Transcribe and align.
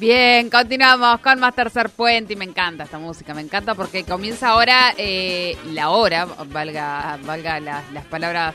Bien, 0.00 0.48
continuamos 0.48 1.20
con 1.20 1.38
más 1.40 1.54
Tercer 1.54 1.90
Puente 1.90 2.32
y 2.32 2.36
me 2.36 2.46
encanta 2.46 2.84
esta 2.84 2.98
música, 2.98 3.34
me 3.34 3.42
encanta 3.42 3.74
porque 3.74 4.02
comienza 4.02 4.48
ahora 4.48 4.94
eh, 4.96 5.58
la 5.74 5.90
hora, 5.90 6.24
valga, 6.24 7.18
valga 7.22 7.60
las 7.60 8.06
palabras 8.08 8.54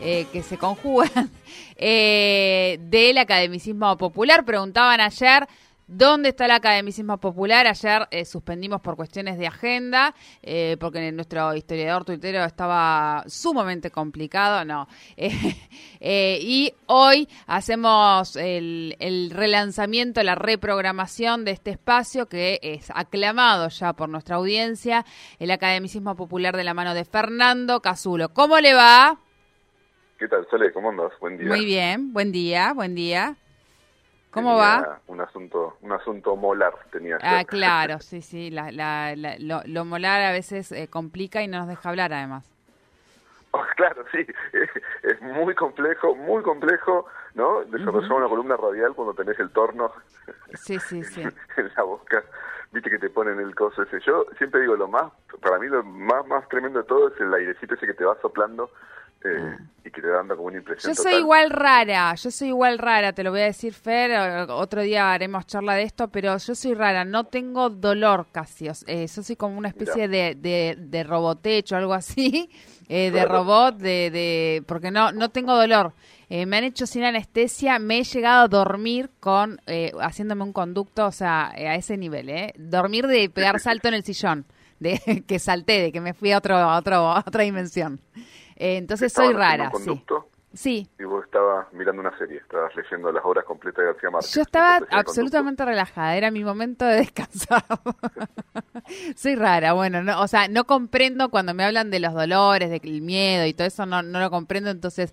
eh, 0.00 0.28
que 0.32 0.44
se 0.44 0.56
conjugan, 0.56 1.32
eh, 1.76 2.78
del 2.82 3.18
academicismo 3.18 3.96
popular. 3.96 4.44
Preguntaban 4.44 5.00
ayer 5.00 5.48
¿Dónde 5.86 6.30
está 6.30 6.46
el 6.46 6.52
academicismo 6.52 7.18
popular? 7.18 7.66
Ayer 7.66 8.08
eh, 8.10 8.24
suspendimos 8.24 8.80
por 8.80 8.96
cuestiones 8.96 9.38
de 9.38 9.46
agenda, 9.46 10.14
eh, 10.42 10.78
porque 10.80 11.12
nuestro 11.12 11.54
historiador 11.54 12.06
tuitero 12.06 12.42
estaba 12.42 13.22
sumamente 13.26 13.90
complicado, 13.90 14.64
no. 14.64 14.88
Eh, 16.06 16.38
y 16.42 16.74
hoy 16.84 17.26
hacemos 17.46 18.36
el, 18.36 18.94
el, 18.98 19.30
relanzamiento, 19.30 20.22
la 20.22 20.34
reprogramación 20.34 21.46
de 21.46 21.52
este 21.52 21.70
espacio 21.70 22.26
que 22.26 22.60
es 22.62 22.90
aclamado 22.94 23.68
ya 23.70 23.94
por 23.94 24.10
nuestra 24.10 24.36
audiencia, 24.36 25.06
el 25.38 25.50
academicismo 25.50 26.14
popular 26.14 26.58
de 26.58 26.64
la 26.64 26.74
mano 26.74 26.92
de 26.92 27.06
Fernando 27.06 27.80
Casulo. 27.80 28.34
¿Cómo 28.34 28.60
le 28.60 28.74
va? 28.74 29.18
¿Qué 30.18 30.28
tal, 30.28 30.46
Sole? 30.50 30.72
¿Cómo 30.72 30.90
andas? 30.90 31.12
Buen 31.20 31.38
día. 31.38 31.48
Muy 31.48 31.64
bien, 31.64 32.12
buen 32.12 32.32
día, 32.32 32.74
buen 32.74 32.94
día. 32.94 33.38
¿Cómo 34.34 34.56
va? 34.56 34.98
Un 35.06 35.20
asunto, 35.20 35.78
un 35.80 35.92
asunto 35.92 36.34
molar 36.34 36.74
tenía. 36.90 37.18
Ah, 37.22 37.44
claro, 37.48 38.00
sí, 38.00 38.20
sí. 38.20 38.50
La, 38.50 38.72
la, 38.72 39.14
lo, 39.38 39.84
molar 39.84 40.22
a 40.22 40.32
veces 40.32 40.72
eh, 40.72 40.88
complica 40.88 41.40
y 41.42 41.46
no 41.46 41.58
nos 41.58 41.68
deja 41.68 41.88
hablar, 41.88 42.12
además. 42.12 42.50
Oh, 43.56 43.62
claro, 43.76 44.04
sí. 44.10 44.18
Es, 45.04 45.22
muy 45.22 45.54
complejo, 45.54 46.16
muy 46.16 46.42
complejo, 46.42 47.06
¿no? 47.34 47.62
Desarrollar 47.66 48.12
una 48.14 48.28
columna 48.28 48.56
radial 48.56 48.94
cuando 48.94 49.14
tenés 49.14 49.38
el 49.38 49.50
torno. 49.50 49.92
Sí, 50.54 50.80
sí, 50.80 51.04
sí. 51.04 51.22
en 51.22 51.72
la 51.76 51.82
boca. 51.84 52.24
Viste 52.74 52.90
que 52.90 52.98
te 52.98 53.08
ponen 53.08 53.38
el 53.38 53.54
coso 53.54 53.82
ese. 53.82 54.00
Yo 54.00 54.26
siempre 54.36 54.60
digo 54.60 54.74
lo 54.74 54.88
más, 54.88 55.12
para 55.40 55.60
mí 55.60 55.68
lo 55.68 55.84
más, 55.84 56.26
más 56.26 56.48
tremendo 56.48 56.80
de 56.80 56.84
todo 56.84 57.06
es 57.06 57.20
el 57.20 57.32
airecito 57.32 57.74
ese 57.74 57.86
que 57.86 57.94
te 57.94 58.04
va 58.04 58.18
soplando 58.20 58.68
eh, 59.22 59.56
y 59.84 59.90
que 59.92 60.02
te 60.02 60.08
dando 60.08 60.34
como 60.34 60.48
una 60.48 60.58
impresión. 60.58 60.92
Yo 60.92 61.00
soy 61.00 61.14
igual 61.14 61.50
rara, 61.50 62.12
yo 62.16 62.32
soy 62.32 62.48
igual 62.48 62.78
rara, 62.78 63.12
te 63.12 63.22
lo 63.22 63.30
voy 63.30 63.42
a 63.42 63.44
decir 63.44 63.72
Fer, 63.72 64.10
otro 64.50 64.82
día 64.82 65.12
haremos 65.12 65.46
charla 65.46 65.74
de 65.74 65.84
esto, 65.84 66.08
pero 66.08 66.36
yo 66.36 66.54
soy 66.56 66.74
rara, 66.74 67.04
no 67.04 67.24
tengo 67.24 67.70
dolor 67.70 68.26
casi, 68.32 68.66
eh, 68.66 69.06
yo 69.06 69.22
soy 69.22 69.36
como 69.36 69.56
una 69.56 69.68
especie 69.68 70.08
de, 70.08 70.34
de, 70.34 70.76
de, 70.76 71.04
robotecho, 71.04 71.76
algo 71.76 71.94
así, 71.94 72.50
eh, 72.88 73.12
de 73.12 73.24
robot, 73.24 73.76
de, 73.76 74.10
de 74.10 74.64
porque 74.66 74.90
no, 74.90 75.12
no 75.12 75.30
tengo 75.30 75.54
dolor. 75.54 75.92
Eh, 76.28 76.46
me 76.46 76.56
han 76.56 76.64
hecho 76.64 76.86
sin 76.86 77.04
anestesia, 77.04 77.78
me 77.78 77.98
he 77.98 78.04
llegado 78.04 78.44
a 78.44 78.48
dormir 78.48 79.10
con, 79.20 79.60
haciéndome 80.00 80.44
un 80.44 80.52
conducto, 80.52 81.06
o 81.06 81.12
sea, 81.12 81.50
a 81.50 81.74
ese 81.74 81.96
nivel, 81.96 82.28
¿eh? 82.30 82.54
Dormir 82.56 83.06
de 83.06 83.28
pegar 83.28 83.60
salto 83.60 83.88
en 83.88 83.94
el 83.94 84.04
sillón, 84.04 84.46
de 84.80 84.98
que 85.26 85.38
salté, 85.38 85.80
de 85.80 85.92
que 85.92 86.00
me 86.00 86.14
fui 86.14 86.32
a, 86.32 86.38
otro, 86.38 86.56
a, 86.56 86.78
otro, 86.78 86.96
a 86.96 87.24
otra 87.26 87.42
dimensión. 87.42 88.00
Eh, 88.56 88.76
entonces 88.76 89.12
soy 89.12 89.32
rara, 89.32 89.70
sí. 89.84 90.02
Sí. 90.54 90.88
Y 91.00 91.04
vos 91.04 91.24
estabas 91.24 91.66
mirando 91.72 92.00
una 92.00 92.16
serie, 92.16 92.36
estabas 92.36 92.74
leyendo 92.76 93.10
las 93.10 93.24
obras 93.24 93.44
completas 93.44 93.84
de 93.84 93.92
García 93.92 94.10
Márquez. 94.10 94.34
Yo 94.34 94.42
estaba 94.42 94.80
absolutamente 94.90 95.64
relajada, 95.64 96.16
era 96.16 96.30
mi 96.30 96.44
momento 96.44 96.84
de 96.84 96.98
descansar. 96.98 97.64
Soy 99.16 99.34
rara, 99.34 99.72
bueno, 99.72 100.04
no, 100.04 100.20
o 100.22 100.28
sea, 100.28 100.46
no 100.46 100.64
comprendo 100.64 101.28
cuando 101.28 101.54
me 101.54 101.64
hablan 101.64 101.90
de 101.90 101.98
los 101.98 102.14
dolores, 102.14 102.70
del 102.70 103.02
miedo 103.02 103.44
y 103.46 103.52
todo 103.52 103.66
eso, 103.66 103.84
no, 103.84 104.02
no 104.02 104.20
lo 104.20 104.30
comprendo, 104.30 104.70
entonces 104.70 105.12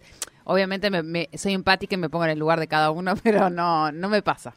obviamente 0.52 0.90
me, 0.90 1.30
soy 1.34 1.54
empática 1.54 1.96
y 1.96 1.98
me 1.98 2.10
pongo 2.10 2.26
en 2.26 2.32
el 2.32 2.40
lugar 2.40 2.60
de 2.60 2.68
cada 2.68 2.92
uno, 2.92 3.14
pero 3.24 3.50
no, 3.50 3.92
no 3.92 4.10
me 4.10 4.22
pasa. 4.22 4.54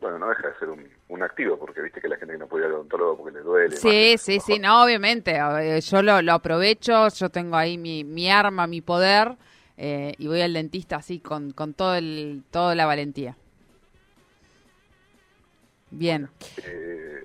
Bueno, 0.00 0.18
no 0.18 0.28
deja 0.30 0.48
de 0.48 0.58
ser 0.58 0.70
un, 0.70 0.88
un 1.08 1.22
activo, 1.22 1.58
porque 1.58 1.82
viste 1.82 2.00
que 2.00 2.08
la 2.08 2.16
gente 2.16 2.32
que 2.32 2.38
no 2.38 2.46
puede 2.46 2.64
ir 2.64 2.68
al 2.68 2.76
odontólogo 2.76 3.18
porque 3.18 3.38
le 3.38 3.44
duele. 3.44 3.76
Sí, 3.76 4.16
sí, 4.16 4.40
sí, 4.40 4.58
no, 4.58 4.82
obviamente. 4.82 5.38
Yo 5.82 6.02
lo, 6.02 6.22
lo, 6.22 6.32
aprovecho, 6.32 7.08
yo 7.08 7.28
tengo 7.28 7.56
ahí 7.56 7.76
mi, 7.76 8.04
mi 8.04 8.30
arma, 8.30 8.66
mi 8.66 8.80
poder, 8.80 9.36
eh, 9.76 10.14
y 10.16 10.26
voy 10.26 10.40
al 10.40 10.54
dentista 10.54 10.96
así 10.96 11.20
con, 11.20 11.52
con 11.52 11.74
todo 11.74 11.96
el, 11.96 12.44
toda 12.50 12.74
la 12.74 12.86
valentía. 12.86 13.36
Bien. 15.90 16.28
Eh, 16.64 17.24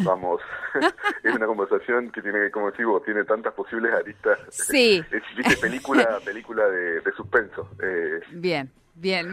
vamos, 0.00 0.40
es 1.22 1.34
una 1.34 1.46
conversación 1.46 2.10
que 2.10 2.20
tiene, 2.20 2.50
como 2.50 2.70
decís 2.70 2.86
vos, 2.86 3.04
tiene 3.04 3.24
tantas 3.24 3.54
posibles 3.54 3.92
aristas. 3.92 4.38
Sí. 4.50 5.02
Es, 5.10 5.58
película, 5.58 6.18
película 6.24 6.68
de, 6.68 7.00
suspenso. 7.16 7.68
Eh, 7.82 8.20
bien, 8.32 8.70
bien. 8.94 9.32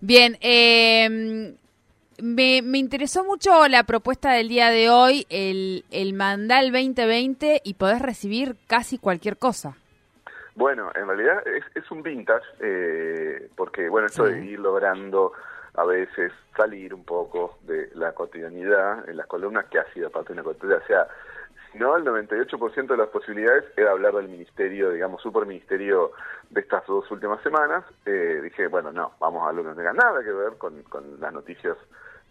Bien, 0.00 0.38
eh, 0.40 1.56
me, 2.22 2.62
me, 2.62 2.78
interesó 2.78 3.24
mucho 3.24 3.66
la 3.66 3.82
propuesta 3.82 4.32
del 4.32 4.48
día 4.48 4.70
de 4.70 4.90
hoy, 4.90 5.26
el, 5.28 5.84
el 5.90 6.14
Mandal 6.14 6.70
2020 6.70 7.62
y 7.64 7.74
podés 7.74 8.00
recibir 8.00 8.56
casi 8.68 8.98
cualquier 8.98 9.38
cosa. 9.38 9.76
Bueno, 10.54 10.90
en 10.94 11.06
realidad 11.06 11.46
es, 11.46 11.64
es 11.76 11.88
un 11.90 12.02
vintage, 12.02 12.44
eh, 12.60 13.48
porque 13.56 13.88
bueno, 13.88 14.08
esto 14.08 14.24
de 14.24 14.44
ir 14.44 14.58
logrando 14.58 15.32
a 15.78 15.84
veces 15.84 16.32
salir 16.56 16.92
un 16.92 17.04
poco 17.04 17.58
de 17.62 17.90
la 17.94 18.12
cotidianidad 18.12 19.08
en 19.08 19.16
las 19.16 19.26
columnas 19.26 19.66
que 19.66 19.78
ha 19.78 19.92
sido 19.92 20.10
parte 20.10 20.28
de 20.28 20.40
una 20.40 20.42
cotidianidad. 20.42 20.82
O 20.82 20.86
sea, 20.86 21.08
si 21.72 21.78
no, 21.78 21.96
el 21.96 22.04
98% 22.04 22.86
de 22.86 22.96
las 22.96 23.08
posibilidades 23.08 23.64
era 23.76 23.92
hablar 23.92 24.14
del 24.14 24.28
ministerio, 24.28 24.90
digamos, 24.90 25.22
superministerio 25.22 26.12
de 26.50 26.60
estas 26.60 26.86
dos 26.86 27.10
últimas 27.10 27.42
semanas. 27.42 27.84
Eh, 28.06 28.40
dije, 28.42 28.66
bueno, 28.68 28.90
no, 28.92 29.12
vamos 29.20 29.42
a 29.42 29.50
hablar 29.50 29.64
que 29.64 29.70
no 29.70 29.76
tenga 29.76 29.92
nada 29.92 30.22
que 30.22 30.32
ver 30.32 30.58
con, 30.58 30.82
con 30.84 31.20
las 31.20 31.32
noticias 31.32 31.76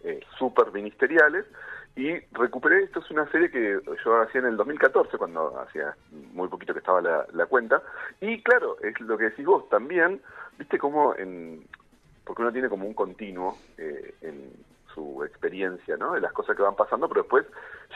eh, 0.03 0.19
super 0.37 0.71
ministeriales 0.71 1.45
y 1.97 2.19
recuperé, 2.31 2.83
esto 2.83 2.99
es 2.99 3.09
una 3.09 3.25
serie 3.31 3.49
que 3.49 3.79
yo 4.05 4.21
hacía 4.21 4.41
en 4.41 4.47
el 4.47 4.57
2014, 4.57 5.17
cuando 5.17 5.59
hacía 5.59 5.95
muy 6.11 6.47
poquito 6.47 6.71
que 6.71 6.79
estaba 6.79 7.01
la, 7.01 7.45
cuenta, 7.47 7.81
y 8.21 8.39
claro, 8.43 8.77
es 8.81 8.99
lo 9.01 9.17
que 9.17 9.25
decís 9.25 9.43
vos 9.43 9.67
también, 9.69 10.21
viste 10.59 10.77
cómo, 10.77 11.15
en, 11.15 11.65
porque 12.27 12.41
uno 12.41 12.51
tiene 12.51 12.69
como 12.69 12.85
un 12.85 12.93
continuo 12.93 13.57
eh, 13.77 14.13
en 14.21 14.51
su 14.93 15.23
experiencia, 15.23 15.95
¿no? 15.95 16.13
De 16.13 16.21
las 16.21 16.33
cosas 16.33 16.55
que 16.55 16.63
van 16.63 16.75
pasando, 16.75 17.07
pero 17.07 17.21
después 17.21 17.45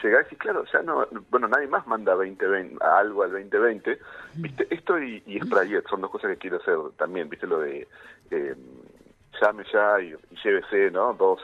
llega 0.02 0.20
y 0.20 0.24
decís, 0.24 0.38
claro, 0.38 0.64
ya 0.72 0.82
no, 0.82 1.06
bueno, 1.30 1.48
nadie 1.48 1.66
más 1.66 1.86
manda 1.86 2.14
2020, 2.14 2.82
a 2.82 2.98
algo 2.98 3.22
al 3.22 3.32
2020, 3.32 3.98
viste, 4.36 4.66
esto 4.70 4.98
y, 4.98 5.22
y 5.26 5.40
Sprayet 5.40 5.86
son 5.88 6.00
dos 6.00 6.10
cosas 6.10 6.30
que 6.30 6.38
quiero 6.38 6.56
hacer 6.56 6.76
también, 6.96 7.28
viste 7.28 7.46
lo 7.46 7.60
de 7.60 7.86
eh, 8.30 8.54
llame 9.40 9.64
ya 9.72 10.00
y, 10.00 10.14
y 10.30 10.36
llévese, 10.42 10.90
¿no? 10.90 11.12
Dos 11.14 11.40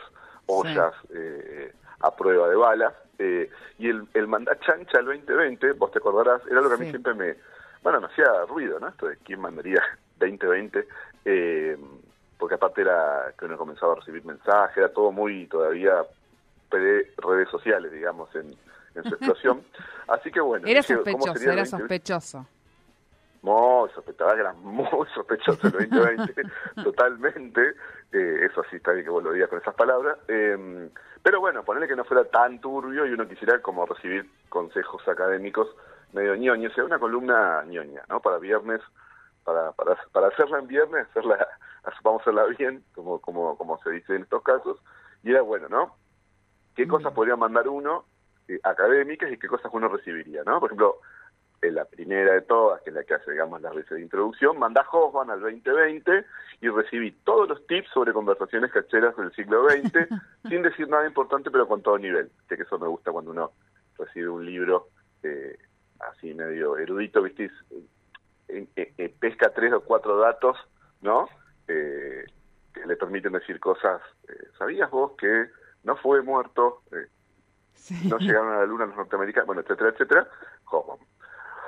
ollas 0.46 0.94
eh, 1.14 1.72
a 2.00 2.14
prueba 2.14 2.48
de 2.48 2.56
balas. 2.56 2.94
Eh, 3.18 3.50
y 3.78 3.88
el, 3.88 4.06
el 4.14 4.28
mandar 4.28 4.58
chancha 4.60 4.98
al 4.98 5.06
2020, 5.06 5.72
vos 5.72 5.90
te 5.90 5.98
acordarás, 5.98 6.40
era 6.48 6.60
lo 6.60 6.68
que 6.68 6.76
a 6.76 6.78
mí 6.78 6.88
siempre 6.88 7.14
me, 7.14 7.34
bueno, 7.82 8.00
me 8.00 8.06
hacía 8.06 8.26
ruido, 8.48 8.78
¿no? 8.78 8.88
Esto 8.88 9.08
de 9.08 9.16
quién 9.18 9.40
mandaría 9.40 9.82
2020, 10.18 10.86
eh, 11.24 11.76
porque 12.38 12.54
aparte 12.54 12.82
era 12.82 13.32
que 13.38 13.44
uno 13.44 13.56
comenzaba 13.56 13.92
a 13.92 13.96
recibir 13.96 14.24
mensajes, 14.24 14.76
era 14.76 14.92
todo 14.92 15.12
muy 15.12 15.46
todavía 15.46 16.04
pre 16.68 17.12
redes 17.16 17.48
sociales, 17.50 17.90
digamos, 17.92 18.34
en, 18.34 18.54
en 18.94 19.02
su 19.02 19.08
explosión. 19.14 19.62
Así 20.06 20.30
que 20.30 20.40
bueno. 20.40 20.66
Era 20.66 20.82
sospechoso, 20.82 21.50
era 21.50 21.64
sospechoso. 21.64 22.46
Muy 23.42 23.88
sospechoso, 23.90 24.34
era 24.34 24.52
muy 24.52 24.86
sospechoso 25.14 25.66
el 25.66 25.90
2020, 25.90 26.42
totalmente. 26.82 27.74
Eh, 28.12 28.46
eso 28.50 28.62
sí 28.70 28.76
está 28.76 28.92
bien 28.92 29.04
que 29.04 29.10
vos 29.10 29.22
lo 29.22 29.32
digas 29.32 29.48
con 29.48 29.58
esas 29.60 29.74
palabras. 29.74 30.18
Eh, 30.28 30.88
pero 31.22 31.40
bueno, 31.40 31.62
ponerle 31.64 31.88
que 31.88 31.96
no 31.96 32.04
fuera 32.04 32.24
tan 32.24 32.60
turbio 32.60 33.06
y 33.06 33.12
uno 33.12 33.28
quisiera 33.28 33.60
como 33.60 33.84
recibir 33.86 34.28
consejos 34.48 35.06
académicos 35.08 35.68
medio 36.12 36.34
ñoños, 36.36 36.72
sea 36.74 36.84
una 36.84 36.98
columna 36.98 37.62
ñoña, 37.66 38.02
¿no? 38.08 38.20
Para 38.20 38.38
viernes, 38.38 38.80
para, 39.48 39.72
para, 39.72 39.96
para 40.12 40.28
hacerla 40.28 40.58
en 40.58 40.66
viernes, 40.66 41.06
hacerla, 41.08 41.48
vamos 42.02 42.20
a 42.20 42.22
hacerla 42.22 42.44
bien, 42.58 42.84
como, 42.94 43.18
como, 43.18 43.56
como 43.56 43.78
se 43.82 43.90
dice 43.90 44.14
en 44.14 44.22
estos 44.22 44.42
casos. 44.42 44.78
Y 45.22 45.30
era 45.30 45.40
bueno, 45.40 45.68
¿no? 45.70 45.96
¿Qué 46.76 46.86
cosas 46.86 47.14
podría 47.14 47.34
mandar 47.34 47.66
uno 47.66 48.04
eh, 48.46 48.60
académicas 48.62 49.32
y 49.32 49.38
qué 49.38 49.48
cosas 49.48 49.70
uno 49.72 49.88
recibiría, 49.88 50.42
¿no? 50.44 50.60
Por 50.60 50.68
ejemplo, 50.68 50.98
en 51.62 51.74
la 51.76 51.86
primera 51.86 52.34
de 52.34 52.42
todas, 52.42 52.82
que 52.82 52.90
es 52.90 52.96
la 52.96 53.04
que 53.04 53.14
hace, 53.14 53.32
digamos, 53.32 53.62
las 53.62 53.74
veces 53.74 53.90
de 53.90 54.02
introducción, 54.02 54.58
mandá 54.58 54.86
Hoffman 54.92 55.30
al 55.30 55.40
2020 55.40 56.26
y 56.60 56.68
recibí 56.68 57.12
todos 57.24 57.48
los 57.48 57.66
tips 57.66 57.88
sobre 57.88 58.12
conversaciones 58.12 58.70
cacheras 58.70 59.16
del 59.16 59.32
siglo 59.32 59.66
XX, 59.66 60.08
sin 60.48 60.62
decir 60.62 60.88
nada 60.88 61.06
importante, 61.06 61.50
pero 61.50 61.66
con 61.66 61.80
todo 61.80 61.96
nivel. 61.96 62.30
que 62.48 62.54
eso 62.54 62.78
me 62.78 62.86
gusta 62.86 63.12
cuando 63.12 63.30
uno 63.30 63.52
recibe 63.98 64.28
un 64.28 64.44
libro 64.44 64.88
eh, 65.22 65.56
así 66.00 66.34
medio 66.34 66.76
erudito, 66.76 67.22
¿viste? 67.22 67.50
Eh, 68.48 69.14
pesca 69.20 69.52
tres 69.54 69.72
o 69.72 69.82
cuatro 69.82 70.18
datos, 70.18 70.56
¿no? 71.02 71.28
que 71.66 72.86
le 72.86 72.96
permiten 72.96 73.32
decir 73.32 73.60
cosas. 73.60 74.00
¿Sabías 74.56 74.90
vos 74.90 75.12
que 75.18 75.50
no 75.84 75.96
fue 75.96 76.22
muerto? 76.22 76.82
No 78.04 78.18
llegaron 78.18 78.52
a 78.52 78.58
la 78.58 78.66
luna 78.66 78.86
los 78.86 78.96
norteamericanos, 78.96 79.46
bueno, 79.46 79.62
etcétera, 79.62 79.90
etcétera. 79.90 80.28
Hoffman. 80.70 80.98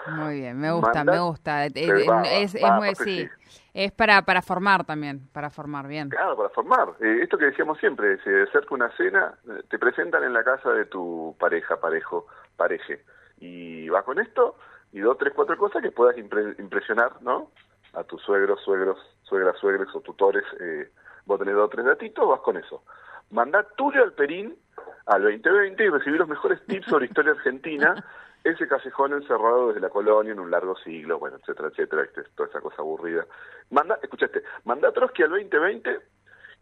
Muy 0.07 0.41
bien, 0.41 0.59
me 0.59 0.73
gusta, 0.73 1.05
me 1.05 1.19
gusta. 1.19 1.67
Eh, 1.67 1.73
es, 1.75 2.55
es, 2.55 2.71
muy, 2.73 2.95
sí. 2.95 3.29
es 3.75 3.93
para, 3.93 4.23
para 4.23 4.43
formar 4.43 4.85
también, 4.85 5.29
para 5.33 5.51
formar 5.51 5.87
bien. 5.87 6.09
Claro, 6.09 6.37
para 6.37 6.49
formar. 6.51 6.95
Eh, 7.01 7.21
esto 7.23 7.39
que 7.39 7.47
decíamos 7.47 7.79
siempre, 7.79 8.19
se 8.23 8.43
acerca 8.43 8.75
una 8.75 8.91
cena, 8.97 9.35
eh, 9.49 9.63
te 9.69 9.79
presentan 9.79 10.25
en 10.25 10.33
la 10.33 10.43
casa 10.43 10.71
de 10.71 10.87
tu 10.87 11.37
pareja, 11.39 11.79
parejo, 11.81 12.27
pareje. 12.57 13.05
Y 13.39 13.89
vas 13.89 14.05
con 14.05 14.19
esto 14.19 14.57
y 14.93 15.01
dos, 15.01 15.19
tres, 15.19 15.33
cuatro 15.35 15.57
cosas 15.57 15.83
que 15.83 15.93
puedas 15.93 16.17
impresionar, 16.19 17.23
¿no? 17.23 17.51
A 17.93 18.05
tus 18.05 18.23
suegros, 18.23 18.61
suegros, 18.63 18.99
suegras, 19.23 19.59
suegres 19.59 19.89
o 19.95 20.01
tutores. 20.01 20.45
Eh, 20.61 20.91
vos 21.27 21.39
tenés 21.39 21.55
dos 21.55 21.67
o 21.67 21.69
tres 21.69 21.87
datitos, 21.87 22.29
vas 22.29 22.41
con 22.41 22.57
eso. 22.57 22.83
Mandá 23.31 23.63
tuyo 23.77 24.03
al 24.03 24.13
Perín 24.13 24.57
al 25.07 25.23
2020 25.23 25.85
y 25.85 25.89
recibí 25.89 26.19
los 26.19 26.29
mejores 26.29 26.65
tips 26.67 26.87
sobre 26.87 27.07
historia 27.07 27.33
argentina 27.33 27.95
ese 28.45 28.67
callejón 28.67 29.13
encerrado 29.13 29.69
desde 29.69 29.81
la 29.81 29.91
colonia 29.91 30.33
en 30.33 30.41
un 30.41 30.51
largo 30.51 30.77
siglo, 30.79 31.19
bueno, 31.19 31.37
etcétera, 31.37 31.69
etcétera, 31.69 32.03
este, 32.03 32.23
toda 32.35 32.49
esa 32.49 32.61
cosa 32.61 32.77
aburrida. 32.79 33.27
Manda, 33.71 33.99
escuchaste, 34.03 34.43
manda 34.65 34.89
a 34.89 34.93
Trotsky 34.93 35.23
al 35.25 35.31
2020 35.31 36.01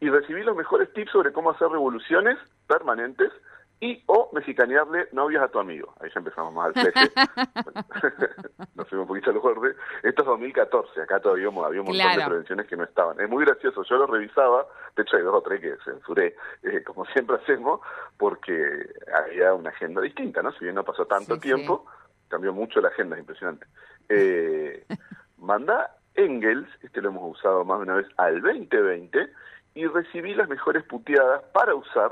y 0.00 0.10
recibí 0.10 0.42
los 0.42 0.56
mejores 0.56 0.92
tips 0.92 1.12
sobre 1.12 1.32
cómo 1.32 1.50
hacer 1.50 1.68
revoluciones 1.68 2.38
permanentes 2.66 3.30
y 3.80 4.02
o 4.06 4.28
mexicanearle 4.32 5.08
novias 5.12 5.42
a 5.42 5.48
tu 5.48 5.58
amigo. 5.58 5.94
Ahí 6.00 6.10
ya 6.12 6.18
empezamos 6.18 6.52
más 6.52 6.66
al 6.66 6.72
fleje. 6.72 7.12
Nos 8.74 8.88
fuimos 8.88 9.04
un 9.04 9.08
poquito 9.08 9.30
al 9.30 9.38
borde. 9.38 9.76
Esto 10.02 10.22
es 10.22 10.26
2014, 10.26 11.02
acá 11.02 11.20
todavía 11.20 11.48
había 11.48 11.80
un 11.80 11.86
montón 11.86 12.16
de 12.16 12.24
prevenciones 12.26 12.66
que 12.66 12.76
no 12.76 12.84
estaban. 12.84 13.20
Es 13.20 13.28
muy 13.28 13.44
gracioso, 13.44 13.82
yo 13.84 13.96
lo 13.96 14.06
revisaba, 14.06 14.66
de 14.96 15.02
hecho 15.02 15.16
hay 15.16 15.22
dos 15.22 15.34
o 15.34 15.42
tres 15.42 15.60
que 15.60 15.76
censuré, 15.84 16.34
eh, 16.62 16.82
como 16.84 17.04
siempre 17.06 17.36
hacemos, 17.36 17.80
porque 18.16 18.88
había 19.14 19.54
una 19.54 19.70
agenda 19.70 20.00
distinta, 20.00 20.42
¿no? 20.42 20.52
Si 20.52 20.64
bien 20.64 20.74
no 20.74 20.84
pasó 20.84 21.06
tanto 21.06 21.38
tiempo, 21.38 21.86
cambió 22.28 22.52
mucho 22.52 22.80
la 22.80 22.88
agenda, 22.88 23.16
es 23.16 23.20
impresionante. 23.20 23.66
Eh, 24.08 24.84
manda 25.38 25.94
Engels, 26.14 26.68
este 26.82 27.00
lo 27.00 27.10
hemos 27.10 27.38
usado 27.38 27.64
más 27.64 27.78
de 27.78 27.84
una 27.84 27.94
vez, 27.94 28.06
al 28.16 28.42
2020 28.42 29.28
y 29.74 29.86
recibí 29.86 30.34
las 30.34 30.48
mejores 30.48 30.82
puteadas 30.82 31.44
para 31.52 31.74
usar 31.76 32.10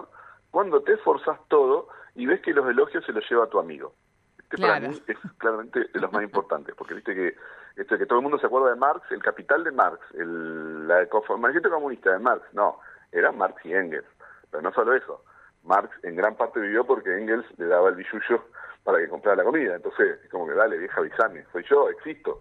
cuando 0.56 0.80
te 0.80 0.94
esforzas 0.94 1.38
todo 1.48 1.88
y 2.14 2.24
ves 2.24 2.40
que 2.40 2.54
los 2.54 2.66
elogios 2.66 3.04
se 3.04 3.12
los 3.12 3.22
lleva 3.28 3.44
a 3.44 3.46
tu 3.46 3.58
amigo. 3.58 3.92
Este 4.38 4.56
para 4.56 4.80
mí 4.80 4.98
es 5.06 5.18
claramente 5.36 5.80
de 5.80 6.00
los 6.00 6.10
más 6.10 6.22
importantes, 6.22 6.74
porque 6.74 6.94
viste 6.94 7.14
que 7.14 7.36
este, 7.76 7.98
que 7.98 8.06
todo 8.06 8.20
el 8.20 8.22
mundo 8.22 8.38
se 8.38 8.46
acuerda 8.46 8.70
de 8.70 8.76
Marx, 8.76 9.04
el 9.10 9.22
capital 9.22 9.64
de 9.64 9.72
Marx, 9.72 10.00
el, 10.14 10.88
la 10.88 11.06
manifiesto 11.38 11.68
comunista 11.68 12.10
de 12.10 12.20
Marx, 12.20 12.42
no, 12.54 12.78
era 13.12 13.32
Marx 13.32 13.62
y 13.66 13.74
Engels. 13.74 14.06
Pero 14.50 14.62
no 14.62 14.72
solo 14.72 14.94
eso, 14.94 15.22
Marx 15.62 15.90
en 16.04 16.16
gran 16.16 16.34
parte 16.36 16.58
vivió 16.58 16.86
porque 16.86 17.14
Engels 17.18 17.44
le 17.58 17.66
daba 17.66 17.90
el 17.90 17.96
billullo 17.96 18.46
para 18.82 18.96
que 18.96 19.10
comprara 19.10 19.36
la 19.36 19.44
comida. 19.44 19.76
Entonces, 19.76 20.20
es 20.24 20.30
como 20.30 20.46
que 20.46 20.54
dale, 20.54 20.78
vieja 20.78 21.00
avisame, 21.00 21.44
soy 21.52 21.66
yo, 21.68 21.90
existo. 21.90 22.40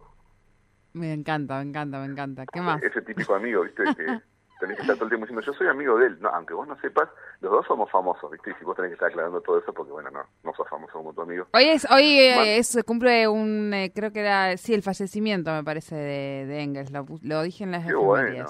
Me 0.93 1.11
encanta, 1.11 1.55
me 1.55 1.63
encanta, 1.63 1.99
me 1.99 2.05
encanta. 2.05 2.45
¿Qué 2.45 2.61
más? 2.61 2.81
Ese 2.81 3.01
típico 3.01 3.35
amigo, 3.35 3.63
viste, 3.63 3.83
que 3.93 4.21
tenés 4.59 4.77
que 4.77 4.81
estar 4.81 4.95
todo 4.95 5.05
el 5.05 5.09
tiempo 5.09 5.25
diciendo, 5.25 5.45
yo 5.45 5.53
soy 5.53 5.67
amigo 5.67 5.97
de 5.97 6.07
él. 6.07 6.17
No, 6.19 6.29
aunque 6.29 6.53
vos 6.53 6.67
no 6.67 6.77
sepas, 6.79 7.09
los 7.41 7.51
dos 7.51 7.65
somos 7.65 7.89
famosos, 7.91 8.31
¿viste? 8.31 8.51
Y 8.51 8.53
si 8.55 8.65
vos 8.65 8.75
tenés 8.75 8.89
que 8.89 8.93
estar 8.95 9.09
aclarando 9.09 9.41
todo 9.41 9.59
eso, 9.59 9.73
porque 9.73 9.91
bueno, 9.91 10.09
no, 10.11 10.23
no 10.43 10.53
sos 10.53 10.67
famoso 10.69 10.93
como 10.93 11.13
tu 11.13 11.21
amigo. 11.21 11.47
Hoy 11.53 11.65
es, 11.65 11.89
hoy 11.89 12.19
eh, 12.19 12.57
es, 12.57 12.77
cumple 12.85 13.27
un, 13.27 13.73
eh, 13.73 13.91
creo 13.93 14.11
que 14.11 14.21
era, 14.21 14.57
sí, 14.57 14.73
el 14.73 14.83
fallecimiento, 14.83 15.51
me 15.51 15.63
parece, 15.63 15.95
de, 15.95 16.45
de 16.45 16.61
Engels. 16.61 16.91
Lo, 16.91 17.05
lo, 17.21 17.43
dije 17.43 17.63
en 17.63 17.71
las 17.71 17.85
Qué 17.85 17.95
bueno. 17.95 18.47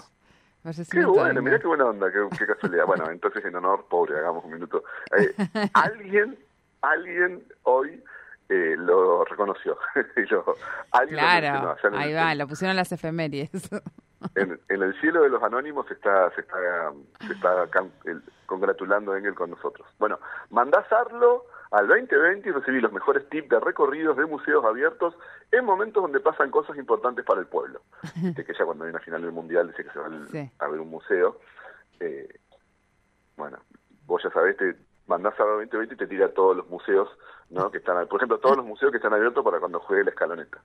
Qué 0.89 1.05
bueno, 1.05 1.41
mirá 1.43 1.59
qué 1.59 1.67
buena 1.67 1.85
onda, 1.85 2.11
qué, 2.11 2.17
qué 2.39 2.47
casualidad. 2.47 2.87
bueno, 2.87 3.07
entonces 3.11 3.45
en 3.45 3.55
honor, 3.55 3.85
pobre, 3.87 4.17
hagamos 4.17 4.43
un 4.45 4.53
minuto. 4.53 4.83
Eh, 5.15 5.35
alguien, 5.73 6.35
alguien 6.81 7.43
hoy 7.63 8.03
eh, 8.49 8.75
lo 8.77 9.23
reconoció. 9.25 9.77
alguien 10.91 11.19
claro, 11.19 11.75
ahí 11.93 12.13
va, 12.13 12.33
lo 12.33 12.47
pusieron 12.47 12.75
las 12.75 12.91
efemérides. 12.91 13.51
en, 14.35 14.59
el 14.69 14.99
cielo 14.99 15.23
de 15.23 15.29
los 15.29 15.43
anónimos 15.43 15.87
se 15.87 15.93
está, 15.93 16.31
se 16.31 16.41
está, 16.41 16.91
se 17.27 17.33
está 17.33 17.67
congratulando 18.45 19.15
Engel 19.15 19.35
con 19.35 19.51
nosotros. 19.51 19.87
Bueno, 19.99 20.19
mandás 20.49 20.91
Arlo 20.91 21.45
al 21.71 21.87
2020 21.87 22.49
y 22.49 22.51
recibí 22.51 22.79
los 22.79 22.91
mejores 22.91 23.27
tips 23.29 23.49
de 23.49 23.59
recorridos 23.59 24.17
de 24.17 24.25
museos 24.25 24.63
abiertos 24.65 25.15
en 25.51 25.65
momentos 25.65 26.01
donde 26.01 26.19
pasan 26.19 26.51
cosas 26.51 26.77
importantes 26.77 27.25
para 27.25 27.41
el 27.41 27.47
pueblo. 27.47 27.81
De 28.15 28.45
que 28.45 28.53
ya 28.53 28.65
cuando 28.65 28.85
hay 28.85 28.91
una 28.91 28.99
final 28.99 29.21
del 29.21 29.31
mundial 29.31 29.67
dice 29.67 29.83
que 29.83 29.91
se 29.91 29.99
va 29.99 30.07
a 30.07 30.67
ver 30.67 30.79
un 30.79 30.89
museo. 30.89 31.39
Eh, 31.99 32.39
bueno, 33.37 33.57
vos 34.05 34.21
ya 34.23 34.29
sabés, 34.31 34.57
te 34.57 34.75
mandás 35.07 35.39
Arlo 35.39 35.53
2020 35.53 35.93
y 35.93 35.97
te 35.97 36.07
tira 36.07 36.29
todos 36.33 36.57
los 36.57 36.67
museos, 36.69 37.09
¿no? 37.49 37.71
Que 37.71 37.77
están, 37.77 38.07
por 38.07 38.19
ejemplo, 38.19 38.39
todos 38.39 38.57
los 38.57 38.65
museos 38.65 38.91
que 38.91 38.97
están 38.97 39.13
abiertos 39.13 39.43
para 39.43 39.59
cuando 39.59 39.79
juegue 39.79 40.03
la 40.03 40.09
escaloneta. 40.11 40.59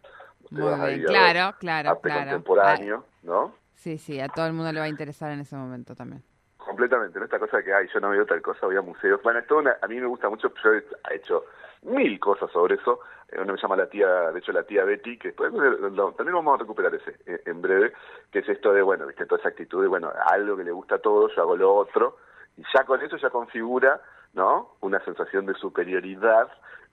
claro, 0.49 1.57
claro, 1.59 2.01
claro. 2.01 2.01
contemporáneo, 2.01 3.05
¿no? 3.23 3.55
Sí, 3.75 3.99
sí, 3.99 4.21
a 4.21 4.29
todo 4.29 4.47
el 4.47 4.53
mundo 4.53 4.73
le 4.73 4.81
va 4.81 4.87
a 4.87 4.91
interesar 4.91 5.31
en 5.31 5.41
ese 5.41 5.57
momento 5.57 5.95
también. 5.95 6.23
Completamente, 6.59 7.19
¿no? 7.19 7.25
Esta 7.25 7.39
cosa 7.39 7.59
de 7.59 7.65
que, 7.65 7.73
ay, 7.73 7.89
yo 7.93 8.01
no 8.01 8.11
veo 8.11 8.27
tal 8.27 8.43
cosa, 8.43 8.67
voy 8.67 8.77
a 8.77 8.83
museos. 8.83 9.23
Bueno, 9.23 9.39
esto 9.39 9.59
a 9.59 9.87
mí 9.87 9.99
me 9.99 10.07
gusta 10.07 10.29
mucho, 10.29 10.53
yo 10.63 10.73
he 10.75 10.85
hecho 11.15 11.45
mil 11.83 12.21
cosas 12.21 12.51
sobre 12.53 12.75
eso. 12.75 13.01
Eh, 13.31 13.39
uno 13.41 13.55
me 13.55 13.61
llama 13.61 13.77
la 13.77 13.89
tía, 13.89 14.31
de 14.31 14.39
hecho 14.39 14.53
la 14.53 14.65
tía 14.65 14.85
Betty, 14.85 15.19
que 15.19 15.29
después 15.29 15.51
también 15.53 16.35
vamos 16.35 16.55
a 16.55 16.59
recuperar 16.59 16.95
ese 16.95 17.17
eh, 17.27 17.43
en 17.47 17.63
breve, 17.63 17.93
que 18.31 18.41
es 18.41 18.49
esto 18.49 18.73
de, 18.73 18.83
bueno, 18.83 19.07
viste, 19.07 19.27
toda 19.27 19.41
esa 19.41 19.49
actitud 19.49 19.83
de, 19.83 19.89
bueno, 19.89 20.13
algo 20.27 20.57
que 20.57 20.65
le 20.65 20.73
gusta 20.73 20.97
a 20.97 20.99
todos, 20.99 21.35
yo 21.35 21.43
hago 21.43 21.57
lo 21.57 21.75
otro, 21.75 22.19
y 22.57 22.63
ya 22.75 22.85
con 22.85 23.01
eso 23.01 23.17
ya 23.17 23.31
configura, 23.31 24.01
¿no? 24.33 24.77
Una 24.81 25.03
sensación 25.05 25.47
de 25.47 25.55
superioridad 25.55 26.49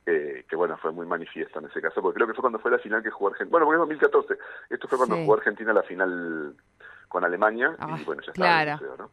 eh, 0.06 0.45
que 0.50 0.56
bueno, 0.56 0.78
fue 0.78 0.92
muy 0.92 1.06
manifiesto 1.06 1.60
en 1.60 1.66
ese 1.66 1.81
caso, 1.81 2.01
porque 2.01 2.16
creo 2.16 2.28
que 2.28 2.34
fue 2.34 2.42
cuando 2.42 2.60
fue 2.60 2.72
la 2.72 2.80
final 2.80 3.04
que 3.04 3.12
jugó 3.12 3.30
Argentina, 3.31 3.51
bueno, 3.51 3.66
porque 3.66 3.94
es 3.94 4.00
2014, 4.00 4.38
esto 4.69 4.88
fue 4.88 4.98
cuando 4.98 5.18
jugó 5.18 5.34
Argentina 5.34 5.74
la 5.74 5.84
final 5.84 6.56
con 7.10 7.25
Alemania, 7.25 7.75
y 7.78 7.81
ah, 7.81 7.98
bueno, 8.06 8.22
ya 8.25 8.31
claro. 8.31 8.72
estaba 8.74 8.98
¿no? 8.98 9.12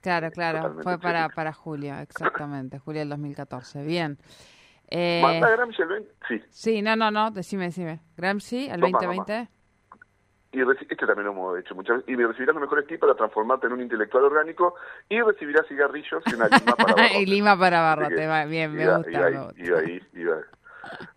Claro, 0.00 0.30
claro, 0.30 0.82
fue 0.82 0.98
para, 0.98 1.28
para 1.28 1.52
julio, 1.52 1.94
exactamente, 1.98 2.78
julio 2.78 3.00
del 3.00 3.10
2014, 3.10 3.84
bien. 3.84 4.18
Eh, 4.88 5.20
¿Manda 5.22 5.50
Gramsci 5.50 5.82
el 5.82 5.88
20? 5.88 6.14
Sí. 6.28 6.42
Sí, 6.48 6.82
no, 6.82 6.96
no, 6.96 7.10
no, 7.10 7.30
decime, 7.30 7.66
decime. 7.66 8.00
Gramsci, 8.16 8.68
el 8.68 8.80
2020 8.80 9.48
y 10.52 10.60
este 10.60 11.06
también 11.06 11.24
lo 11.24 11.32
hemos 11.32 11.58
hecho 11.58 11.74
muchas 11.74 11.98
veces, 11.98 12.10
y 12.10 12.16
recibirás 12.22 12.54
los 12.54 12.62
mejores 12.62 12.86
tips 12.86 13.00
para 13.00 13.14
transformarte 13.14 13.66
en 13.66 13.72
un 13.72 13.80
intelectual 13.80 14.24
orgánico 14.24 14.74
y 15.08 15.20
recibirás 15.22 15.66
cigarrillos 15.66 16.22
y 16.26 16.34
una 16.34 16.48
lima 16.48 16.76
para 16.76 16.94
barro. 16.94 17.08
y 17.20 17.26
lima 17.26 17.58
para 17.58 17.80
barro, 17.80 18.08
te 18.08 18.26
va 18.26 18.44
bien, 18.44 18.74
me 18.74 18.86
gusta. 18.86 19.10
Iba 19.10 19.26
ahí, 19.26 19.48
iba 19.56 19.78
ahí, 19.78 20.02
iba 20.12 20.36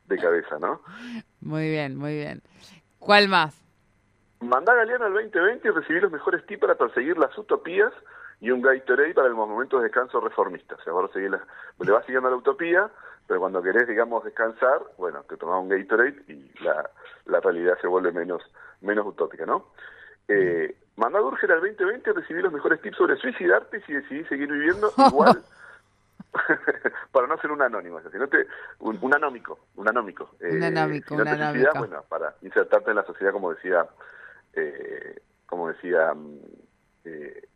de 0.06 0.18
cabeza, 0.18 0.58
¿no? 0.60 0.82
Muy 1.42 1.70
bien, 1.70 1.98
muy 1.98 2.14
bien. 2.14 2.42
¿Cuál 2.98 3.28
más? 3.28 3.62
Mandá 4.40 4.72
a 4.72 4.76
Galeano 4.76 5.06
al 5.06 5.14
2020 5.14 5.68
y 5.68 5.72
recibir 5.72 6.04
los 6.04 6.12
mejores 6.12 6.46
tips 6.46 6.62
para 6.62 6.76
perseguir 6.76 7.18
las 7.18 7.38
utopías 7.38 7.92
y 8.40 8.52
un 8.52 8.62
Gatorade 8.62 9.14
para 9.14 9.28
el 9.28 9.34
momento 9.34 9.78
de 9.78 9.84
descanso 9.84 10.22
reformista. 10.22 10.76
O 10.76 10.82
sea, 10.82 10.94
vos 10.94 11.12
le 11.14 11.92
vas 11.92 12.06
siguiendo 12.06 12.30
la 12.30 12.38
utopía, 12.38 12.90
pero 13.28 13.42
cuando 13.42 13.62
querés, 13.62 13.88
digamos, 13.88 14.24
descansar, 14.24 14.80
bueno, 14.98 15.24
te 15.28 15.36
tomás 15.36 15.62
un 15.62 15.70
Gatorade 15.70 16.24
y 16.30 16.64
la, 16.64 16.90
la 17.26 17.42
realidad 17.42 17.78
se 17.82 17.88
vuelve 17.88 18.14
menos 18.14 18.42
menos 18.86 19.06
utópica, 19.06 19.46
¿no? 19.46 19.72
Eh, 20.28 20.76
mandá 20.96 21.20
a 21.20 21.22
Durger 21.22 21.52
al 21.52 21.62
2020 21.62 22.14
recibí 22.14 22.42
los 22.42 22.54
mejores 22.54 22.82
tips 22.82 22.98
sobre 22.98 23.18
suicidarte 23.18 23.82
si 23.82 23.94
decidís 23.94 24.28
seguir 24.28 24.52
viviendo 24.52 24.92
igual 24.98 25.44
para 27.12 27.28
no 27.28 27.38
ser 27.38 27.52
un 27.52 27.62
anónimo, 27.62 28.00
sino 28.12 28.28
te, 28.28 28.48
un, 28.80 28.98
un 29.02 29.14
anómico, 29.14 29.60
un 29.76 29.88
anómico. 29.88 30.32
Eh, 30.40 30.56
un 30.56 30.64
anómico, 30.64 31.16
un 31.16 31.28
anómico. 31.28 31.80
bueno, 31.80 32.04
para 32.08 32.36
insertarte 32.42 32.92
en 32.92 32.98
la 32.98 33.06
sociedad 33.06 33.32
como 33.32 33.54
decía, 33.54 33.86
eh, 34.54 35.22
como 35.46 35.70
decía 35.70 36.14
mm, 36.14 36.40
eh, 37.06 37.48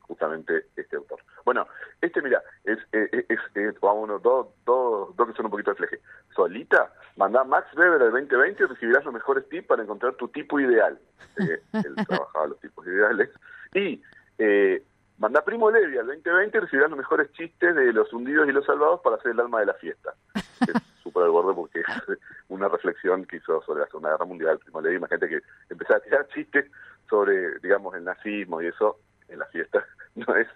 justamente 0.00 0.66
este 0.76 0.96
autor. 0.96 1.20
Bueno, 1.46 1.64
este, 2.00 2.20
mira, 2.22 2.42
es, 2.64 2.76
es, 2.90 3.38
es, 3.54 3.80
vamos, 3.80 4.20
dos, 4.20 4.48
dos, 4.64 5.16
dos 5.16 5.28
que 5.28 5.32
son 5.34 5.46
un 5.46 5.52
poquito 5.52 5.70
de 5.70 5.76
fleje. 5.76 6.00
Solita, 6.34 6.92
mandá 7.14 7.44
Max 7.44 7.68
Weber 7.76 8.02
al 8.02 8.10
2020 8.10 8.64
y 8.64 8.66
recibirás 8.66 9.04
los 9.04 9.14
mejores 9.14 9.48
tips 9.48 9.68
para 9.68 9.84
encontrar 9.84 10.14
tu 10.16 10.26
tipo 10.26 10.58
ideal. 10.58 10.98
Eh, 11.38 11.62
él 11.72 11.94
trabajaba 12.08 12.48
los 12.48 12.58
tipos 12.58 12.84
ideales. 12.84 13.30
Y 13.74 14.02
eh, 14.38 14.82
mandá 15.18 15.44
Primo 15.44 15.70
Levi 15.70 15.96
al 15.96 16.06
2020 16.06 16.58
y 16.58 16.60
recibirás 16.62 16.90
los 16.90 16.98
mejores 16.98 17.30
chistes 17.30 17.76
de 17.76 17.92
los 17.92 18.12
hundidos 18.12 18.48
y 18.48 18.52
los 18.52 18.66
salvados 18.66 19.00
para 19.02 19.14
hacer 19.14 19.30
el 19.30 19.38
alma 19.38 19.60
de 19.60 19.66
la 19.66 19.74
fiesta. 19.74 20.14
Es 21.06 21.12
por 21.12 21.22
el 21.22 21.30
borde 21.30 21.54
porque 21.54 21.78
es 21.78 21.86
una 22.48 22.66
reflexión 22.68 23.24
que 23.24 23.36
hizo 23.36 23.62
sobre 23.62 23.82
la 23.82 23.86
Segunda 23.86 24.10
Guerra 24.10 24.24
Mundial. 24.24 24.58
Primo 24.58 24.80
Levi, 24.80 24.96
imagínate 24.96 25.28
que 25.28 25.40
empezaba 25.70 25.98
a 25.98 26.02
tirar 26.02 26.26
chistes 26.28 26.68
sobre, 27.08 27.60
digamos, 27.60 27.94
el 27.94 28.02
nazismo 28.02 28.60
y 28.60 28.66
eso 28.66 28.98
en 29.28 29.38
la 29.38 29.46
fiesta 29.46 29.86
no 30.16 30.34
es... 30.34 30.48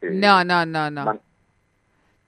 eh, 0.00 0.10
no, 0.12 0.44
no, 0.44 0.64
no, 0.66 0.90
no. 0.90 1.20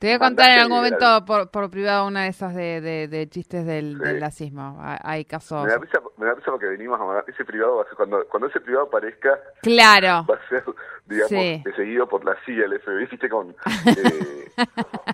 Te 0.01 0.07
voy 0.07 0.15
a 0.15 0.19
contar 0.19 0.51
en 0.51 0.61
algún 0.61 0.79
momento 0.79 1.27
por, 1.27 1.51
por 1.51 1.71
privado 1.71 2.07
una 2.07 2.23
de 2.23 2.29
esas 2.29 2.55
de, 2.55 2.81
de, 2.81 3.29
chistes 3.29 3.67
del, 3.67 3.99
del, 3.99 4.19
nazismo. 4.19 4.79
Hay 4.81 5.27
casos. 5.27 5.63
Me 5.63 5.73
da, 5.73 5.77
risa, 5.77 6.01
me 6.17 6.25
da 6.25 6.33
risa 6.33 6.51
porque 6.51 6.69
venimos 6.69 6.99
a 6.99 7.31
ese 7.31 7.45
privado, 7.45 7.77
va 7.77 7.83
a 7.83 7.85
ser, 7.85 7.97
cuando, 7.97 8.27
cuando 8.27 8.49
ese 8.49 8.61
privado 8.61 8.87
aparezca. 8.87 9.39
Claro. 9.61 10.25
Va 10.27 10.37
a 10.37 10.49
ser, 10.49 10.65
digamos, 11.05 11.77
seguido 11.77 12.09
por 12.09 12.25
la 12.25 12.35
CIA, 12.47 12.65
el 12.65 12.81
FBI, 12.81 13.07
¿viste? 13.11 13.29
Con. 13.29 13.55
Eh, 13.87 14.67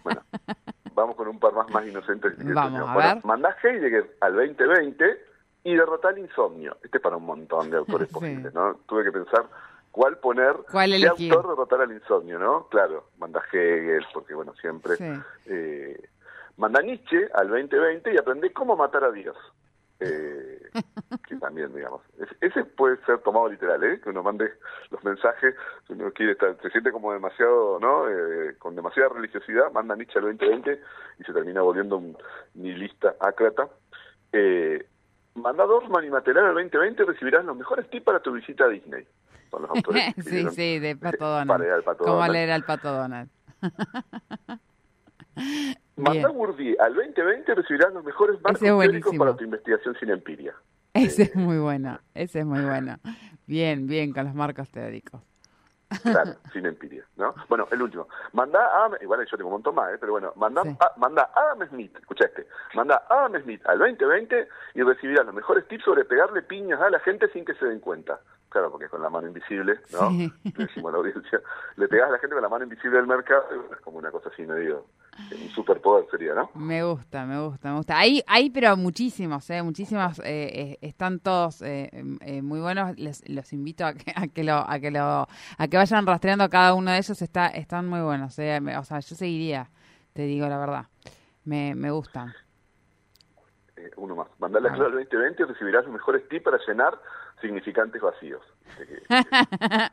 bueno, 0.05 0.23
vamos 0.95 1.17
con 1.17 1.29
un 1.29 1.39
par 1.41 1.53
más 1.53 1.69
más 1.71 1.87
inocentes. 1.87 2.33
Vamos, 2.55 2.89
a 2.89 2.95
bueno, 2.95 3.15
ver. 3.15 3.25
Mandá 3.25 3.57
Heidegger 3.63 4.17
al 4.21 4.35
2020 4.35 5.05
y 5.65 5.75
derrotar 5.75 6.13
el 6.13 6.21
insomnio. 6.21 6.77
Este 6.83 6.99
es 6.99 7.03
para 7.03 7.17
un 7.17 7.27
montón 7.27 7.71
de 7.71 7.79
autores 7.79 8.09
posibles, 8.13 8.55
¿no? 8.55 8.77
Tuve 8.87 9.03
que 9.03 9.11
pensar 9.11 9.47
cuál 9.97 10.19
poner, 10.19 10.57
¿Cuál 10.71 10.91
qué 10.91 11.07
autor 11.07 11.49
derrotar 11.49 11.81
al 11.81 11.91
insomnio, 11.91 12.39
¿no? 12.39 12.69
Claro, 12.69 13.09
manda 13.17 13.43
Hegel, 13.51 14.05
porque 14.13 14.35
bueno, 14.35 14.53
siempre. 14.61 14.95
Eh, 15.47 15.99
manda 16.59 16.83
Nietzsche 16.83 17.31
al 17.33 17.49
2020 17.49 18.13
y 18.13 18.19
aprende 18.19 18.53
cómo 18.53 18.77
matar 18.77 19.05
a 19.05 19.11
Dios. 19.11 19.35
Eh, 20.01 20.61
que 21.27 21.37
también, 21.37 21.75
digamos. 21.75 22.03
ese 22.43 22.65
puede 22.65 22.99
ser 23.07 23.21
tomado 23.21 23.49
literal, 23.49 23.83
¿eh? 23.85 23.99
Que 24.03 24.11
uno 24.11 24.23
mande 24.23 24.53
los 24.91 25.03
mensajes, 25.03 25.55
si 25.87 25.95
uno 25.95 26.13
quiere 26.13 26.33
estar, 26.33 26.55
se 26.61 26.69
siente 26.69 26.93
como 26.93 27.15
demasiado, 27.15 27.81
¿no? 27.81 28.07
Eh, 28.11 28.55
con 28.59 28.77
demasiada 28.77 29.09
religiosidad, 29.09 29.73
manda 29.73 29.97
Nietzsche 29.97 30.19
al 30.19 30.27
2020 30.27 30.79
y 31.21 31.25
se 31.25 31.33
termina 31.33 31.63
volviendo 31.63 31.97
un 31.97 32.19
nihilista 32.53 33.17
ácrata. 33.19 33.71
Eh, 34.31 34.87
manda 35.37 35.65
Dorfman 35.65 36.05
y 36.05 36.11
Material 36.11 36.49
al 36.49 36.55
2020 36.55 37.03
recibirás 37.05 37.47
los 37.47 37.57
mejores 37.57 37.89
tips 37.89 38.05
para 38.05 38.21
tu 38.21 38.33
visita 38.33 38.65
a 38.65 38.69
Disney 38.69 39.07
los 39.63 39.71
autores. 39.71 40.15
sí, 40.25 40.47
sí, 40.51 40.79
de 40.79 40.97
Pato 40.97 41.27
Donald. 41.27 41.85
¿Cómo 41.99 42.27
leer 42.29 42.51
al 42.51 42.65
Pato 42.65 42.93
Donald? 42.93 43.31
Manda 45.97 46.29
Burdi 46.29 46.77
al 46.79 46.95
2020 46.95 47.55
recibirás 47.55 47.93
los 47.93 48.05
mejores 48.05 48.41
marcos 48.43 48.61
teóricos 48.61 49.17
para 49.17 49.35
tu 49.35 49.45
investigación 49.45 49.97
sin 49.99 50.11
empiria. 50.11 50.55
Ese 50.93 51.25
es 51.25 51.37
muy 51.37 51.59
bueno, 51.59 51.99
ese 52.15 52.41
es 52.41 52.47
muy 52.47 52.63
bueno. 52.63 52.99
Bien, 53.47 53.87
bien, 53.87 54.13
con 54.13 54.25
los 54.25 54.35
marcos 54.35 54.71
teóricos. 54.71 55.21
Claro, 56.03 56.35
sin 56.53 56.67
empiria, 56.67 57.05
¿no? 57.17 57.35
Bueno, 57.49 57.69
el 57.71 57.81
último. 57.81 58.09
Manda 58.33 58.61
a, 58.61 58.91
igual 59.03 59.25
yo 59.31 59.37
tengo 59.37 59.49
un 59.49 59.55
montón 59.55 59.75
más, 59.75 59.95
¿eh? 59.95 59.99
pero 60.01 60.13
bueno, 60.13 60.33
manda, 60.37 60.63
a, 60.63 60.93
manda 60.99 61.31
a 61.35 61.53
Adam 61.53 61.69
Smith, 61.69 61.97
escucha 61.97 62.25
este, 62.25 62.47
manda 62.75 63.03
a 63.09 63.25
Adam 63.27 63.43
Smith 63.43 63.63
al 63.67 63.79
2020 63.79 64.49
y 64.75 64.83
recibirás 64.83 65.27
los 65.27 65.35
mejores 65.35 65.67
tips 65.69 65.85
sobre 65.85 66.05
pegarle 66.05 66.43
piñas 66.43 66.81
a 66.81 66.91
la 66.91 66.99
gente 67.01 67.29
sin 67.29 67.45
que 67.45 67.55
se 67.55 67.67
den 67.67 67.81
cuenta. 67.81 68.21
Claro, 68.49 68.71
porque 68.71 68.89
con 68.89 69.03
la 69.03 69.11
mano 69.11 69.27
invisible, 69.27 69.81
¿no? 69.93 70.11
Le 70.11 70.31
decimos 70.57 70.91
a 70.91 70.93
la 70.93 70.99
audiencia, 70.99 71.41
le 71.77 71.89
pegas 71.89 72.09
a 72.09 72.13
la 72.13 72.19
gente 72.19 72.35
con 72.35 72.43
la 72.43 72.49
mano 72.49 72.65
invisible 72.65 72.97
del 72.97 73.07
mercado, 73.07 73.45
es 73.73 73.81
como 73.81 73.99
una 73.99 74.11
cosa 74.11 74.31
así 74.31 74.43
medio, 74.47 74.87
un 75.33 75.49
superpoder 75.51 76.07
sería, 76.11 76.35
¿no? 76.35 76.51
Me 76.55 76.85
gusta, 76.85 77.25
me 77.25 77.41
gusta, 77.41 77.71
me 77.71 77.77
gusta. 77.79 77.99
Hay, 77.99 78.23
hay 78.27 78.51
pero 78.51 78.77
muchísimos, 78.77 79.49
¿eh? 79.51 79.63
Muchísimos, 79.63 80.19
eh, 80.21 80.25
eh 80.55 80.79
están 80.81 81.21
todos 81.21 81.63
eh, 81.63 81.91
eh, 82.21 82.43
muy 82.43 82.61
buenos. 82.61 82.97
Les, 82.99 83.29
los 83.29 83.53
invito 83.53 83.85
a 83.85 83.95
que, 83.95 84.13
a 84.15 84.29
que 84.29 84.45
lo, 84.45 84.55
a 84.57 84.79
que 84.79 84.91
lo, 84.91 85.27
a 85.59 85.69
que 85.69 85.77
vayan 85.77 86.07
rastreando 86.07 86.49
cada 86.49 86.75
uno 86.75 86.91
de 86.91 86.99
ellos. 86.99 87.21
Está, 87.23 87.49
están 87.49 87.89
muy 87.89 88.01
buenos, 88.01 88.39
¿eh? 88.39 88.61
O 88.79 88.85
sea, 88.85 89.01
yo 89.01 89.17
seguiría, 89.17 89.69
te 90.13 90.23
digo 90.23 90.47
la 90.49 90.59
verdad. 90.59 90.87
Me, 91.45 91.75
me 91.75 91.91
gustan. 91.91 92.35
uno 93.97 94.17
más. 94.17 94.29
Mandale 94.39 94.69
a 94.69 94.73
Claro 94.73 94.91
2020 94.91 95.43
y 95.43 95.47
recibirás 95.47 95.85
los 95.85 95.95
mejores 95.95 96.29
tips 96.29 96.45
para 96.45 96.59
llenar 96.67 96.99
significantes 97.41 98.01
vacíos. 98.01 98.43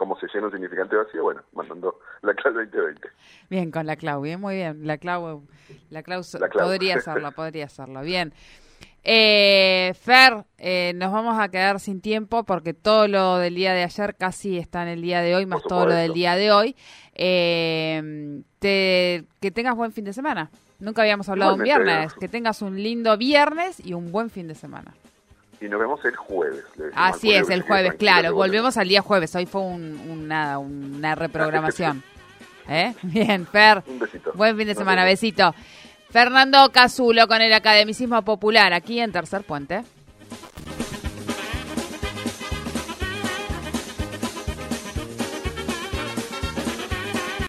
¿Cómo 0.00 0.18
se 0.18 0.28
llena 0.32 0.46
un 0.46 0.52
significante 0.52 0.96
vacío? 0.96 1.22
Bueno, 1.22 1.42
mandando 1.52 2.00
la 2.22 2.32
clave 2.32 2.64
2020. 2.64 3.08
Bien, 3.50 3.70
con 3.70 3.84
la 3.86 3.96
Clau, 3.96 4.22
bien, 4.22 4.40
muy 4.40 4.54
bien. 4.54 4.86
La 4.86 4.96
Clau, 4.96 5.46
la 5.90 6.02
Clau, 6.02 6.22
podría 6.52 6.94
hacerlo, 6.98 7.32
podría 7.32 7.66
hacerlo. 7.66 8.00
Bien. 8.00 8.32
Eh, 9.02 9.92
Fer, 10.00 10.44
eh, 10.56 10.92
nos 10.94 11.12
vamos 11.12 11.38
a 11.38 11.50
quedar 11.50 11.80
sin 11.80 12.00
tiempo 12.00 12.44
porque 12.44 12.72
todo 12.72 13.08
lo 13.08 13.36
del 13.36 13.54
día 13.54 13.74
de 13.74 13.82
ayer 13.82 14.16
casi 14.16 14.56
está 14.56 14.82
en 14.82 14.88
el 14.88 15.02
día 15.02 15.20
de 15.20 15.36
hoy, 15.36 15.44
más 15.44 15.62
todo 15.64 15.84
lo 15.86 15.94
del 15.94 16.14
día 16.14 16.34
de 16.34 16.50
hoy. 16.50 16.76
Eh, 17.14 18.42
te, 18.58 19.26
que 19.40 19.50
tengas 19.50 19.76
buen 19.76 19.92
fin 19.92 20.04
de 20.06 20.14
semana. 20.14 20.50
Nunca 20.78 21.02
habíamos 21.02 21.28
hablado 21.28 21.56
un 21.56 21.62
viernes. 21.62 22.14
Que 22.14 22.28
tengas 22.28 22.62
un 22.62 22.82
lindo 22.82 23.14
viernes 23.18 23.84
y 23.84 23.92
un 23.92 24.10
buen 24.12 24.30
fin 24.30 24.48
de 24.48 24.54
semana 24.54 24.94
y 25.60 25.68
nos 25.68 25.80
vemos 25.80 26.04
el 26.04 26.16
jueves. 26.16 26.64
Así 26.94 27.32
es, 27.32 27.50
el 27.50 27.62
jueves, 27.62 27.94
claro. 27.94 28.34
Volvemos 28.34 28.76
al 28.76 28.88
día 28.88 29.02
jueves. 29.02 29.34
Hoy 29.36 29.46
fue 29.46 29.60
un, 29.60 30.26
nada, 30.26 30.58
una 30.58 31.14
reprogramación. 31.14 32.02
¿Eh? 32.68 32.94
Bien, 33.02 33.46
Fer. 33.46 33.82
Un 33.86 33.98
besito. 33.98 34.32
Buen 34.34 34.56
fin 34.56 34.66
de 34.66 34.74
semana, 34.74 35.04
besito. 35.04 35.54
Fernando 36.10 36.70
Casulo 36.72 37.28
con 37.28 37.40
el 37.42 37.52
Academicismo 37.52 38.22
Popular, 38.22 38.72
aquí 38.72 39.00
en 39.00 39.12
Tercer 39.12 39.42
Puente. 39.42 39.82